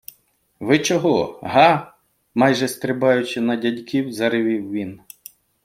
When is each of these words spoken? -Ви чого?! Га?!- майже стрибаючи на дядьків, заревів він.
-Ви 0.59 0.79
чого?! 0.79 1.39
Га?!- 1.43 1.93
майже 2.35 2.67
стрибаючи 2.67 3.41
на 3.41 3.55
дядьків, 3.55 4.13
заревів 4.13 4.71
він. 4.71 5.01